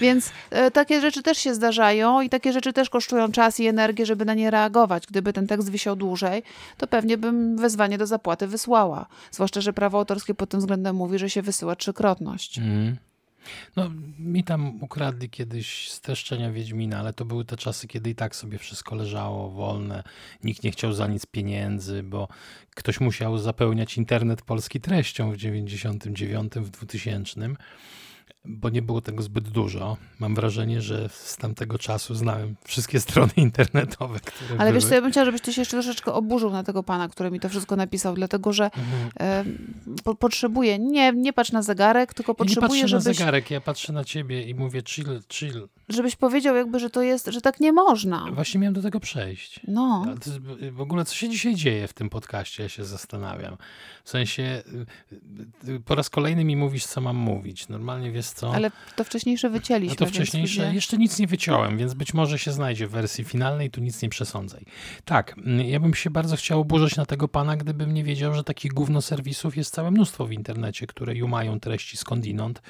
[0.00, 4.06] Więc e, takie rzeczy też się zdarzają i takie rzeczy też kosztują czas i energię,
[4.06, 5.06] żeby na nie reagować.
[5.06, 6.42] Gdyby ten tekst wisiał dłużej,
[6.78, 9.06] to pewnie bym wezwanie do zapłaty wysłała.
[9.30, 12.58] Zwłaszcza, że prawo autorskie pod tym względem mówi, że się wysyła trzykrotność.
[12.58, 12.96] Mm.
[13.76, 18.36] No, mi tam ukradli kiedyś streszczenia Wiedźmina, ale to były te czasy, kiedy i tak
[18.36, 20.02] sobie wszystko leżało wolne.
[20.44, 22.28] Nikt nie chciał za nic pieniędzy, bo
[22.74, 27.40] ktoś musiał zapełniać internet polski treścią w 99, w 2000
[28.44, 29.96] bo nie było tego zbyt dużo.
[30.18, 34.72] Mam wrażenie, że z tamtego czasu znałem wszystkie strony internetowe, które Ale były.
[34.72, 37.30] wiesz co, ja bym chciała, żebyś ty się jeszcze troszeczkę oburzył na tego pana, który
[37.30, 39.10] mi to wszystko napisał, dlatego że mhm.
[39.20, 39.44] e,
[40.04, 43.18] po, potrzebuję, nie, nie patrz na zegarek, tylko potrzebuję, ja nie patrzę żebyś...
[43.18, 45.68] na zegarek, ja patrzę na ciebie i mówię chill, chill.
[45.88, 48.26] Żebyś powiedział jakby, że to jest, że tak nie można.
[48.32, 49.60] Właśnie miałem do tego przejść.
[49.68, 50.04] No.
[50.72, 53.56] w ogóle co się dzisiaj dzieje w tym podcaście, ja się zastanawiam.
[54.04, 54.62] W sensie
[55.66, 57.68] y, y, po raz kolejny mi mówisz, co mam mówić.
[57.68, 58.54] Normalnie wiesz co?
[58.54, 59.96] Ale to wcześniejsze wycięliśmy.
[60.00, 60.74] No to wcześniejsze, więc...
[60.74, 64.08] jeszcze nic nie wyciąłem, więc być może się znajdzie w wersji finalnej, tu nic nie
[64.08, 64.64] przesądzaj.
[65.04, 68.44] Tak, mm, ja bym się bardzo chciał oburzyć na tego pana, gdybym nie wiedział, że
[68.44, 72.62] takich gówno serwisów jest całe mnóstwo w internecie, które mają treści skądinąd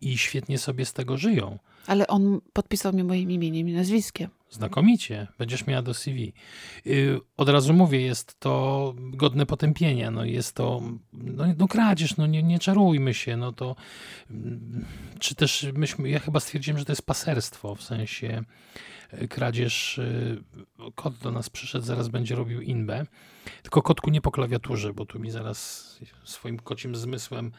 [0.00, 1.58] i świetnie sobie z tego żyją.
[1.86, 4.30] Ale on podpisał mi moim imieniem i nazwiskiem.
[4.50, 6.32] Znakomicie, będziesz miała do CV.
[6.84, 10.82] Yy, od razu mówię, jest to godne potępienia, no jest to,
[11.12, 13.76] no, no kradzież, no nie, nie czarujmy się, no to,
[14.30, 14.84] mm,
[15.18, 18.44] czy też myśmy, ja chyba stwierdziłem, że to jest paserstwo, w sensie y,
[19.30, 20.42] kradzież, y,
[20.94, 23.06] kot do nas przyszedł, zaraz będzie robił inbę,
[23.62, 25.90] tylko kotku nie po klawiaturze, bo tu mi zaraz
[26.24, 27.52] swoim kocim zmysłem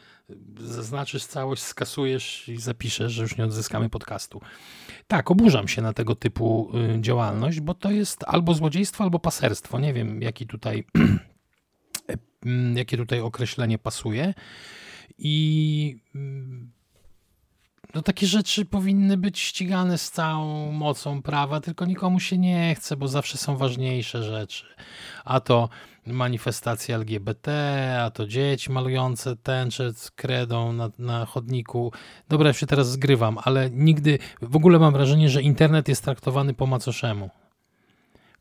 [0.60, 4.40] zaznaczysz całość, skasujesz i zapiszesz, że już nie odzyskamy podcastu.
[5.06, 9.78] Tak, oburzam się na tego typu y, działalność, bo to jest albo złodziejstwo, albo paserstwo.
[9.78, 10.84] Nie wiem, jaki tutaj,
[12.74, 14.34] jakie tutaj określenie pasuje.
[15.18, 16.72] I mm,
[17.94, 22.96] no takie rzeczy powinny być ścigane z całą mocą prawa, tylko nikomu się nie chce,
[22.96, 24.64] bo zawsze są ważniejsze rzeczy.
[25.24, 25.68] A to
[26.06, 27.50] manifestacje LGBT,
[28.04, 31.92] a to dzieci malujące tęcze z kredą na, na chodniku.
[32.28, 36.54] Dobra, ja się teraz zgrywam, ale nigdy, w ogóle mam wrażenie, że internet jest traktowany
[36.54, 37.30] po macoszemu.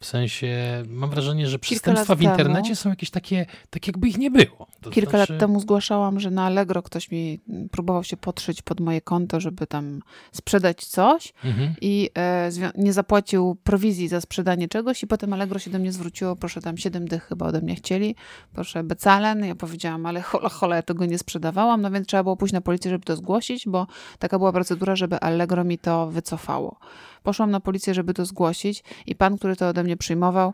[0.01, 4.17] W sensie mam wrażenie, że przestępstwa w internecie temu, są jakieś takie, tak jakby ich
[4.17, 4.67] nie było.
[4.81, 5.33] To kilka znaczy...
[5.33, 7.39] lat temu zgłaszałam, że na Allegro ktoś mi
[7.71, 11.73] próbował się podszyć pod moje konto, żeby tam sprzedać coś mhm.
[11.81, 16.35] i e, nie zapłacił prowizji za sprzedanie czegoś i potem Allegro się do mnie zwróciło,
[16.35, 18.15] proszę tam 7 dych chyba ode mnie chcieli,
[18.53, 19.45] proszę becalen.
[19.45, 22.61] Ja powiedziałam, ale hola, hola, ja tego nie sprzedawałam, no więc trzeba było pójść na
[22.61, 23.87] policję, żeby to zgłosić, bo
[24.19, 26.79] taka była procedura, żeby Allegro mi to wycofało.
[27.23, 30.53] Poszłam na policję, żeby to zgłosić i pan, który to ode mnie przyjmował,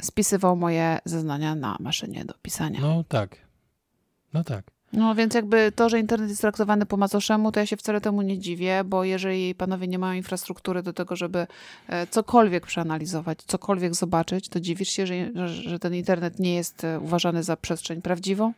[0.00, 2.80] spisywał moje zeznania na maszynie do pisania.
[2.80, 3.36] No tak.
[4.34, 4.78] No tak.
[4.92, 8.22] No więc jakby to, że internet jest traktowany po macoszemu, to ja się wcale temu
[8.22, 11.46] nie dziwię, bo jeżeli panowie nie mają infrastruktury do tego, żeby
[11.88, 17.00] e, cokolwiek przeanalizować, cokolwiek zobaczyć, to dziwisz się, że, że ten internet nie jest e,
[17.00, 18.52] uważany za przestrzeń prawdziwą?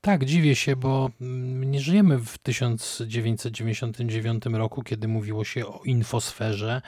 [0.00, 6.82] Tak, dziwię się, bo mm, nie żyjemy w 1999 roku, kiedy mówiło się o infosferze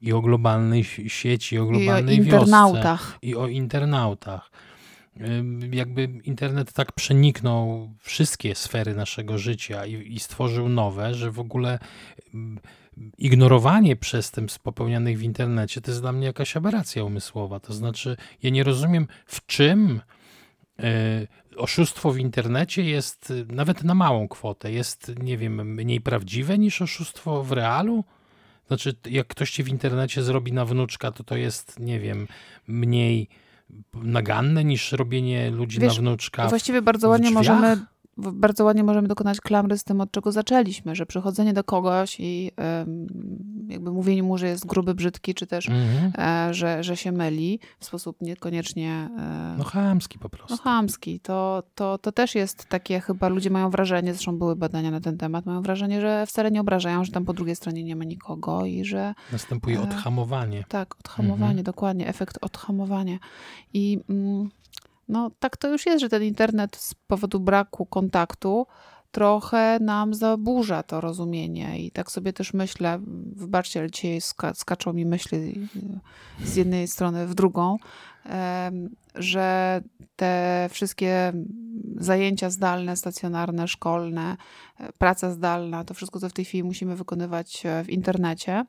[0.00, 3.00] i o globalnej sieci, o globalnej I o internautach.
[3.00, 4.50] Wiosce, I o internautach.
[5.72, 11.78] Jakby internet tak przeniknął wszystkie sfery naszego życia i, i stworzył nowe, że w ogóle
[13.18, 17.60] ignorowanie przestępstw popełnianych w internecie to jest dla mnie jakaś aberracja umysłowa.
[17.60, 20.00] To znaczy, ja nie rozumiem, w czym
[20.78, 26.58] e, oszustwo w internecie jest y, nawet na małą kwotę, jest, nie wiem, mniej prawdziwe
[26.58, 28.04] niż oszustwo w realu?
[28.66, 32.28] Znaczy, jak ktoś ci w internecie zrobi na wnuczka, to to jest, nie wiem,
[32.66, 33.28] mniej
[33.94, 36.48] naganne niż robienie ludzi Wiesz, na wnuczka.
[36.48, 41.06] Właściwie bardzo ładnie możemy bardzo ładnie możemy dokonać klamry z tym, od czego zaczęliśmy, że
[41.06, 42.50] przychodzenie do kogoś i
[43.68, 46.12] jakby mówienie mu, że jest gruby, brzydki, czy też, mhm.
[46.18, 49.08] E, że, że się myli w sposób niekoniecznie...
[49.18, 50.54] E, no chamski po prostu.
[50.54, 51.20] No chamski.
[51.20, 55.18] To, to, to też jest takie, chyba ludzie mają wrażenie, zresztą były badania na ten
[55.18, 58.64] temat, mają wrażenie, że wcale nie obrażają, że tam po drugiej stronie nie ma nikogo
[58.64, 59.14] i że...
[59.32, 60.64] Następuje e, odhamowanie.
[60.68, 61.64] Tak, odhamowanie, mhm.
[61.64, 63.18] dokładnie, efekt odhamowania.
[63.72, 64.00] I...
[64.08, 64.50] Mm,
[65.08, 68.66] no tak to już jest, że ten internet z powodu braku kontaktu
[69.10, 71.84] trochę nam zaburza to rozumienie.
[71.84, 73.00] I tak sobie też myślę,
[73.36, 75.68] wybaczcie, ale dzisiaj ska skaczą mi myśli
[76.44, 77.78] z jednej strony w drugą,
[79.14, 79.80] że
[80.16, 81.32] te wszystkie
[81.96, 84.36] zajęcia zdalne, stacjonarne, szkolne,
[84.78, 88.64] e, praca zdalna, to wszystko, co w tej chwili musimy wykonywać e, w internecie,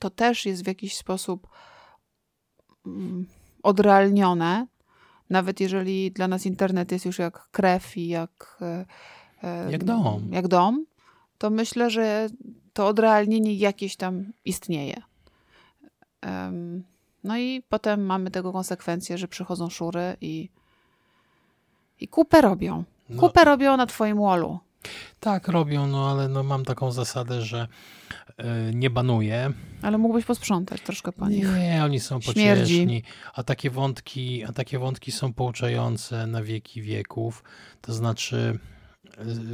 [0.00, 1.48] to też jest w jakiś sposób
[2.86, 3.26] mm,
[3.62, 4.66] odrealnione,
[5.32, 8.86] nawet jeżeli dla nas internet jest już jak krew i jak e,
[9.70, 10.28] jak dom.
[10.32, 10.86] Jak dom,
[11.38, 12.28] to myślę, że
[12.72, 15.02] to odrealnienie jakieś tam istnieje.
[17.24, 20.48] No i potem mamy tego konsekwencje, że przychodzą szury i,
[22.00, 22.84] i kupę robią.
[23.08, 23.20] No.
[23.20, 24.58] Kupę robią na twoim wallu.
[25.20, 27.68] Tak, robią, no ale no, mam taką zasadę, że
[28.30, 29.52] y, nie banuję.
[29.82, 31.46] Ale mógłbyś posprzątać troszkę po nich.
[31.58, 33.02] Nie, oni są pocieszni,
[33.34, 37.44] a takie wątki, a takie wątki są pouczające na wieki wieków.
[37.80, 38.58] To znaczy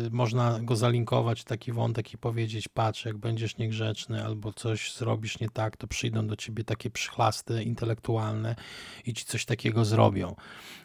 [0.07, 5.41] Y, można go zalinkować, taki wątek i powiedzieć, patrz, jak będziesz niegrzeczny albo coś zrobisz
[5.41, 8.57] nie tak, to przyjdą do ciebie takie przychlasty intelektualne
[9.05, 10.37] i ci coś takiego zrobią.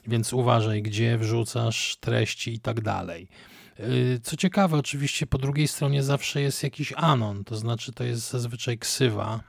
[0.08, 3.28] Więc uważaj, gdzie wrzucasz treści i tak dalej.
[3.80, 8.32] Y, co ciekawe, oczywiście po drugiej stronie zawsze jest jakiś anon, to znaczy to jest
[8.32, 9.40] zazwyczaj ksywa,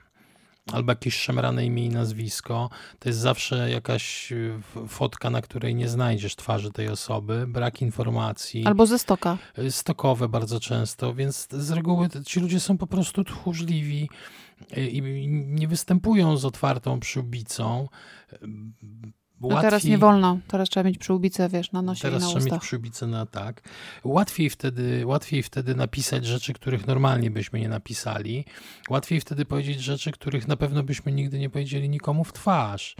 [0.72, 2.70] albo jakieś szemrane imię i nazwisko.
[2.98, 8.64] To jest zawsze jakaś y, fotka, na której nie znajdziesz twarzy tej osoby, brak informacji.
[8.66, 9.38] Albo ze stoka.
[9.58, 14.08] Y, stokowe bardzo często, więc z reguły ci ludzie są po prostu tchórzliwi
[14.76, 17.88] i nie występują z otwartą przyłbicą
[19.48, 22.28] Łatwiej, no teraz nie wolno, teraz trzeba mieć przyłbicę, wiesz, na nosie Teraz i na
[22.28, 22.52] trzeba ustach.
[22.52, 23.62] mieć przyłbicę na tak.
[24.04, 28.44] Łatwiej wtedy, łatwiej wtedy napisać rzeczy, których normalnie byśmy nie napisali.
[28.90, 32.96] Łatwiej wtedy powiedzieć rzeczy, których na pewno byśmy nigdy nie powiedzieli nikomu w twarz.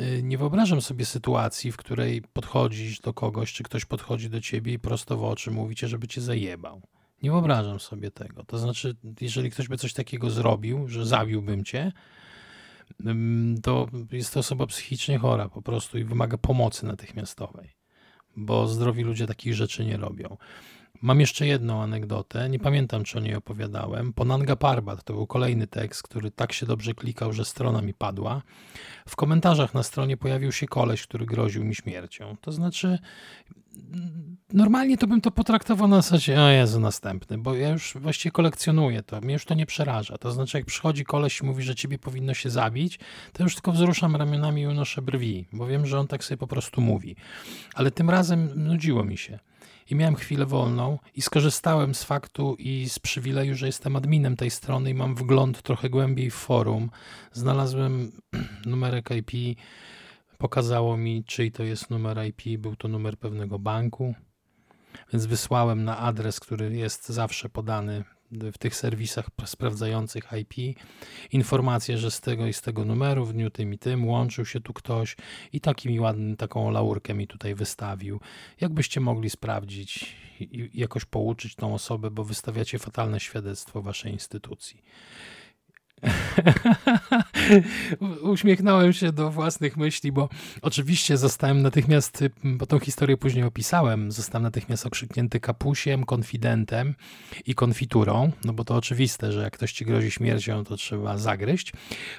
[0.00, 4.72] Y, nie wyobrażam sobie sytuacji, w której podchodzisz do kogoś, czy ktoś podchodzi do ciebie
[4.72, 6.82] i prosto w oczy mówicie, żeby cię zajebał.
[7.22, 8.44] Nie wyobrażam sobie tego.
[8.44, 11.92] To znaczy, jeżeli ktoś by coś takiego zrobił, że zabiłbym cię,
[13.62, 17.70] to jest to osoba psychicznie chora po prostu i wymaga pomocy natychmiastowej,
[18.36, 20.36] bo zdrowi ludzie takich rzeczy nie robią.
[21.02, 24.12] Mam jeszcze jedną anegdotę, nie pamiętam czy o niej opowiadałem.
[24.12, 28.42] Ponanga Parbat to był kolejny tekst, który tak się dobrze klikał, że strona mi padła.
[29.08, 32.36] W komentarzach na stronie pojawił się koleś, który groził mi śmiercią.
[32.40, 32.98] To znaczy,
[34.52, 39.02] normalnie to bym to potraktował na zasadzie, o Jezu, następny, bo ja już właściwie kolekcjonuję
[39.02, 40.18] to, mnie już to nie przeraża.
[40.18, 42.98] To znaczy, jak przychodzi koleś i mówi, że ciebie powinno się zabić,
[43.32, 46.46] to już tylko wzruszam ramionami i unoszę brwi, bo wiem, że on tak sobie po
[46.46, 47.16] prostu mówi.
[47.74, 49.38] Ale tym razem nudziło mi się
[49.90, 54.50] i miałem chwilę wolną i skorzystałem z faktu i z przywileju, że jestem adminem tej
[54.50, 56.90] strony i mam wgląd trochę głębiej w forum.
[57.32, 58.12] Znalazłem
[58.66, 59.58] numerek IP,
[60.38, 64.14] pokazało mi, czyj to jest numer IP, był to numer pewnego banku,
[65.12, 70.78] więc wysłałem na adres, który jest zawsze podany w tych serwisach sprawdzających IP
[71.32, 74.60] informację, że z tego i z tego numeru w dniu tym i tym łączył się
[74.60, 75.16] tu ktoś
[75.52, 78.20] i taki mi ładny, taką laurkę mi tutaj wystawił.
[78.60, 84.82] Jakbyście mogli sprawdzić i jakoś pouczyć tą osobę, bo wystawiacie fatalne świadectwo waszej instytucji.
[88.22, 90.28] Uśmiechnąłem się do własnych myśli, bo
[90.62, 96.94] oczywiście zostałem natychmiast, bo tą historię później opisałem, zostałem natychmiast okrzyknięty kapusiem, konfidentem
[97.46, 101.72] i konfiturą, no bo to oczywiste, że jak ktoś ci grozi śmiercią, to trzeba zagryźć.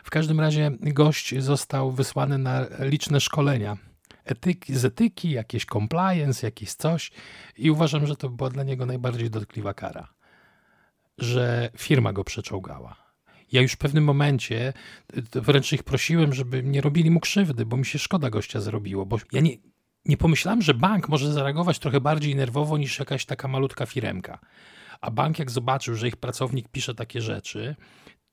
[0.03, 3.77] W każdym razie gość został wysłany na liczne szkolenia
[4.25, 7.11] etyki, z etyki, jakieś compliance, jakieś coś
[7.57, 10.07] i uważam, że to była dla niego najbardziej dotkliwa kara,
[11.17, 13.09] że firma go przeczołgała
[13.51, 14.73] ja już w pewnym momencie
[15.33, 19.17] wręcz ich prosiłem, żeby nie robili mu krzywdy, bo mi się szkoda gościa zrobiło, bo
[19.31, 19.57] ja nie,
[20.05, 24.39] nie pomyślałem, że bank może zareagować trochę bardziej nerwowo niż jakaś taka malutka firemka.
[25.01, 27.75] A bank jak zobaczył, że ich pracownik pisze takie rzeczy,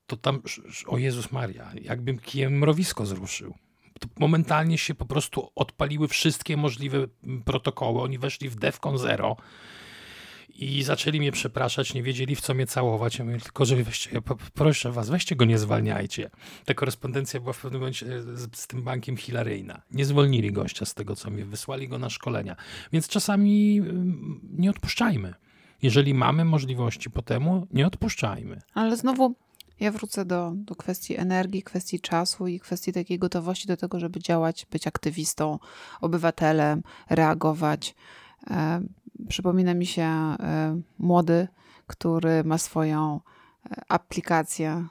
[0.07, 0.41] to tam,
[0.87, 3.53] o Jezus Maria, jakbym kijem mrowisko zruszył.
[3.99, 7.07] To momentalnie się po prostu odpaliły wszystkie możliwe
[7.45, 8.01] protokoły.
[8.01, 9.37] Oni weszli w DEFCON 0
[10.57, 13.19] i zaczęli mnie przepraszać, nie wiedzieli w co mnie całować.
[13.19, 14.21] Ja mówię, tylko, że weźcie, ja
[14.53, 16.29] proszę was, weźcie go, nie zwalniajcie.
[16.65, 19.81] Ta korespondencja była w pewnym momencie z, z tym bankiem hilaryjna.
[19.91, 22.55] Nie zwolnili gościa z tego, co mnie wysłali go na szkolenia.
[22.93, 25.33] Więc czasami mm, nie odpuszczajmy.
[25.81, 28.61] Jeżeli mamy możliwości po temu, nie odpuszczajmy.
[28.73, 29.35] Ale znowu
[29.79, 34.19] ja wrócę do, do kwestii energii, kwestii czasu i kwestii takiej gotowości do tego, żeby
[34.19, 35.59] działać, być aktywistą,
[36.01, 37.95] obywatelem, reagować.
[39.23, 40.35] E, przypomina mi się e,
[40.99, 41.47] młody,
[41.87, 43.21] który ma swoją
[43.71, 44.87] e, aplikację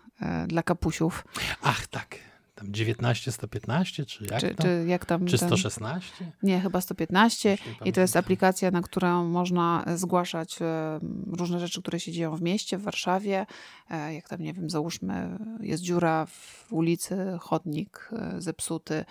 [0.46, 1.24] dla kapusiów.
[1.62, 2.16] Ach, tak.
[2.56, 4.66] Tam 19, 115, czy jak czy, tam?
[4.66, 5.48] Czy, jak tam czy ten...
[5.48, 6.32] 116?
[6.42, 7.58] Nie, chyba 115.
[7.84, 12.42] I to jest aplikacja, na którą można zgłaszać e, różne rzeczy, które się dzieją w
[12.42, 13.46] mieście, w Warszawie.
[13.90, 19.04] E, jak tam, nie wiem, załóżmy, jest dziura w ulicy, chodnik e, zepsuty,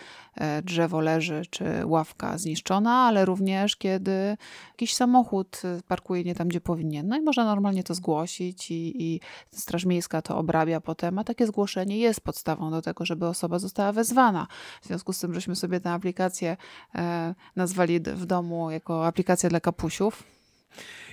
[0.64, 4.38] drzewo leży, czy ławka zniszczona, ale również kiedy
[4.72, 7.08] jakiś samochód parkuje nie tam, gdzie powinien.
[7.08, 9.20] No i można normalnie to zgłosić i, i
[9.52, 13.92] Straż Miejska to obrabia potem, a takie zgłoszenie jest podstawą do tego, żeby osoba została
[13.92, 14.48] wezwana.
[14.82, 16.58] W związku z tym, żeśmy sobie tę aplikację
[16.96, 20.24] e, nazwali w domu jako aplikacja dla kapusiów.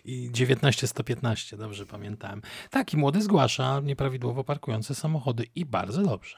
[0.05, 2.43] I 19115, dobrze pamiętałem.
[2.71, 6.37] Taki młody zgłasza nieprawidłowo parkujące samochody i bardzo dobrze.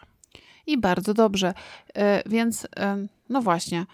[0.66, 1.54] I bardzo dobrze.
[1.94, 3.86] E, więc, e, no właśnie,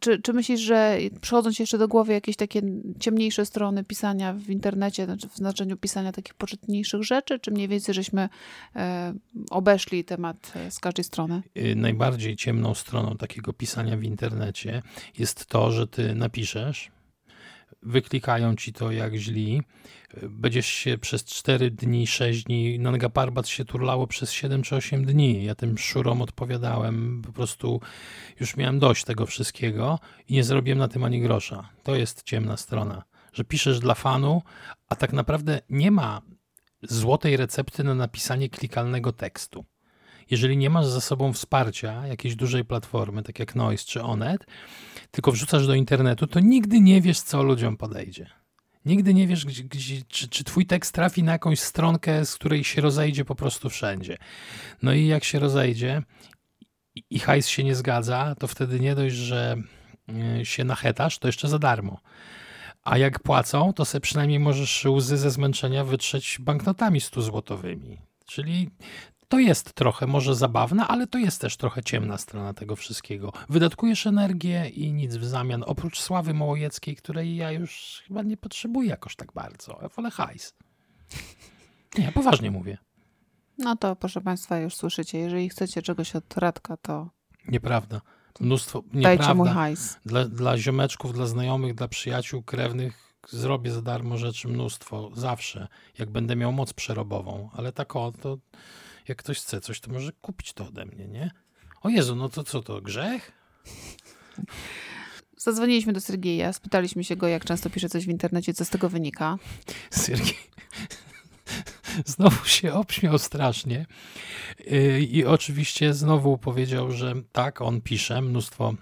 [0.00, 2.62] czy, czy myślisz, że przychodzą ci jeszcze do głowy jakieś takie
[3.00, 7.94] ciemniejsze strony pisania w internecie, znaczy w znaczeniu pisania takich poczytniejszych rzeczy, czy mniej więcej
[7.94, 8.28] żeśmy
[8.76, 9.14] e,
[9.50, 11.42] obeszli temat e, z każdej strony?
[11.56, 14.82] Y, najbardziej ciemną stroną takiego pisania w internecie
[15.18, 16.90] jest to, że ty napiszesz,
[17.82, 19.62] wyklikają ci to jak źli.
[20.22, 25.04] Będziesz się przez 4 dni, 6 dni, Nanga Parbat się turlało przez 7 czy 8
[25.04, 25.44] dni.
[25.44, 27.80] Ja tym szurom odpowiadałem, po prostu
[28.40, 31.68] już miałem dość tego wszystkiego i nie zrobiłem na tym ani grosza.
[31.82, 34.42] To jest ciemna strona, że piszesz dla fanu,
[34.88, 36.22] a tak naprawdę nie ma
[36.82, 39.64] złotej recepty na napisanie klikalnego tekstu.
[40.30, 44.46] Jeżeli nie masz za sobą wsparcia jakiejś dużej platformy, tak jak Noise czy Onet,
[45.10, 48.26] tylko wrzucasz do internetu, to nigdy nie wiesz, co ludziom podejdzie.
[48.84, 52.64] Nigdy nie wiesz, gdzie, gdzie, czy, czy twój tekst trafi na jakąś stronkę, z której
[52.64, 54.16] się rozejdzie po prostu wszędzie.
[54.82, 56.02] No i jak się rozejdzie
[57.10, 59.56] i, hajs się nie zgadza, to wtedy nie dość, że
[60.40, 62.00] y, się nachetasz, to jeszcze za darmo.
[62.82, 67.98] A jak płacą, to sobie przynajmniej możesz łzy ze zmęczenia wytrzeć banknotami 100 złotowymi.
[68.26, 68.70] Czyli
[69.28, 73.32] to jest trochę może zabawne, ale to jest też trochę ciemna strona tego wszystkiego.
[73.48, 78.88] Wydatkujesz energię i nic w zamian, oprócz sławy Mołojeckiej, której ja już chyba nie potrzebuję
[78.88, 79.78] jakoś tak bardzo.
[79.82, 80.54] Ja wolę hajs.
[81.98, 82.78] Nie, poważnie mówię.
[83.58, 87.10] No to proszę Państwa, już słyszycie, jeżeli chcecie czegoś od Radka, to...
[87.48, 88.00] Nieprawda.
[88.40, 89.16] Mnóstwo, nieprawda.
[89.16, 89.98] Dajcie mój hajs.
[90.06, 96.10] Dla, dla ziomeczków, dla znajomych, dla przyjaciół, krewnych zrobię za darmo rzeczy mnóstwo, zawsze, jak
[96.10, 98.38] będę miał moc przerobową, ale tak o, to
[99.08, 101.30] jak ktoś chce coś, to może kupić to ode mnie, nie?
[101.82, 103.32] O Jezu, no to co to, grzech?
[105.36, 108.88] Zadzwoniliśmy do Sergieja, spytaliśmy się go, jak często pisze coś w internecie, co z tego
[108.88, 109.38] wynika.
[109.90, 110.36] Sergiej
[112.04, 113.86] znowu się obśmiał strasznie
[114.60, 118.74] y, i oczywiście znowu powiedział, że tak, on pisze mnóstwo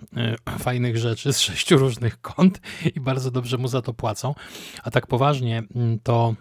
[0.52, 2.60] y, fajnych rzeczy z sześciu różnych kont
[2.94, 4.34] i bardzo dobrze mu za to płacą,
[4.82, 6.34] a tak poważnie mm, to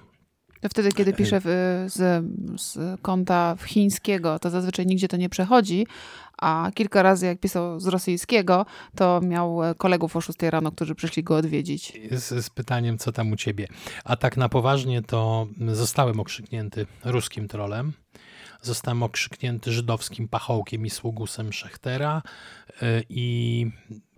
[0.63, 1.41] to wtedy, kiedy piszę
[1.85, 2.25] z,
[2.61, 5.87] z konta chińskiego, to zazwyczaj nigdzie to nie przechodzi,
[6.37, 10.95] a kilka razy jak pisał z rosyjskiego, to miał e, kolegów o 6 rano, którzy
[10.95, 11.93] przyszli go odwiedzić.
[12.11, 13.67] Z, z pytaniem, co tam u ciebie.
[14.03, 17.93] A tak na poważnie, to zostałem okrzyknięty ruskim trolem.
[18.61, 22.21] Zostałem okrzyknięty żydowskim pachołkiem i sługusem Szechtera
[22.81, 23.65] e, i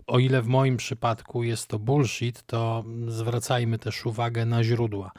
[0.06, 5.12] o ile w moim przypadku jest to bullshit, to zwracajmy też uwagę na źródła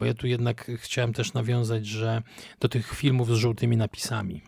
[0.00, 2.22] bo ja tu jednak chciałem też nawiązać, że
[2.60, 4.42] do tych filmów z żółtymi napisami.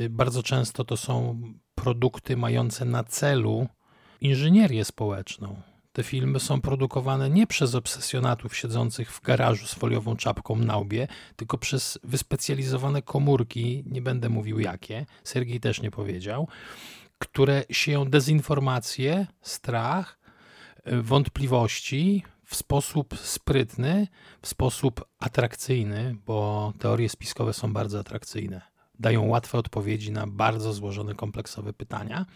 [0.00, 1.42] Y, bardzo często to są
[1.74, 3.66] produkty mające na celu
[4.20, 5.62] inżynierię społeczną.
[5.92, 11.08] Te filmy są produkowane nie przez obsesjonatów siedzących w garażu z foliową czapką na łbie,
[11.36, 16.48] tylko przez wyspecjalizowane komórki, nie będę mówił jakie, Sergiej też nie powiedział,
[17.18, 20.18] które sieją dezinformację, strach,
[20.88, 24.08] y, wątpliwości, w sposób sprytny,
[24.42, 28.62] w sposób atrakcyjny, bo teorie spiskowe są bardzo atrakcyjne.
[28.98, 32.26] Dają łatwe odpowiedzi na bardzo złożone, kompleksowe pytania.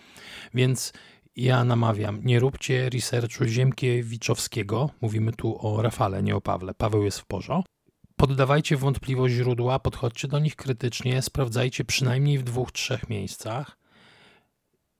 [0.54, 0.92] Więc
[1.36, 4.90] ja namawiam, nie róbcie researchu Ziemkiewiczowskiego.
[5.00, 6.74] Mówimy tu o Rafale, nie o Pawle.
[6.74, 7.72] Paweł jest w porządku.
[8.16, 13.78] Poddawajcie wątpliwość źródła, podchodźcie do nich krytycznie, sprawdzajcie przynajmniej w dwóch, trzech miejscach.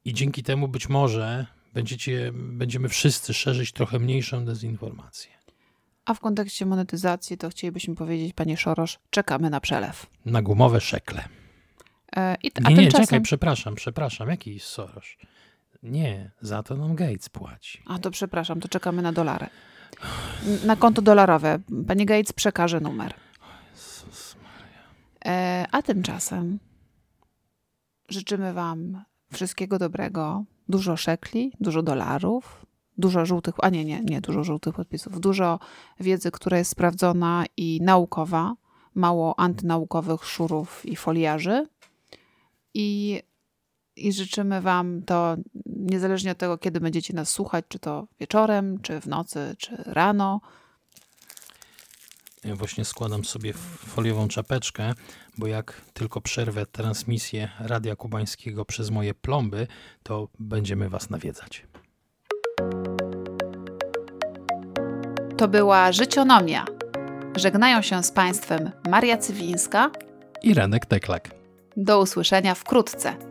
[0.05, 5.31] I dzięki temu być może będziecie, będziemy wszyscy szerzyć trochę mniejszą dezinformację.
[6.05, 10.07] A w kontekście monetyzacji to chcielibyśmy powiedzieć, panie Szorosz, czekamy na przelew.
[10.25, 11.25] Na gumowe szekle.
[12.17, 15.05] E, i, a nie, nie, czekaj, przepraszam, przepraszam, jaki Soros?
[15.83, 17.83] Nie, za to nam Gates płaci.
[17.87, 19.47] A to przepraszam, to czekamy na dolary.
[20.65, 21.59] Na konto dolarowe.
[21.87, 23.15] Panie Gates przekaże numer.
[23.71, 24.83] Jezus Maria.
[25.25, 26.59] E, a tymczasem
[28.09, 32.67] życzymy wam wszystkiego dobrego, dużo szekli, dużo dolarów,
[32.99, 35.59] dużo żółtych, a nie, nie, nie dużo żółtych podpisów, dużo
[36.01, 38.55] wiedzy, która jest sprawdzona i naukowa,
[38.95, 41.67] mało antynaukowych szurów i foliarzy.
[42.75, 43.21] I
[43.97, 49.01] i życzymy Wam to niezależnie od tego, kiedy będziecie nas słuchać, czy to wieczorem, czy
[49.01, 50.41] w nocy, czy rano.
[52.45, 53.53] Właśnie składam sobie
[53.87, 54.93] foliową czapeczkę,
[55.39, 59.67] bo jak tylko przerwę transmisję Radia Kubańskiego przez moje plomby,
[60.03, 61.67] to będziemy Was nawiedzać.
[65.37, 66.65] To była Życionomia.
[67.37, 69.91] Żegnają się z Państwem Maria Cywińska
[70.43, 71.31] i Renek Teklak.
[71.77, 73.30] Do usłyszenia wkrótce.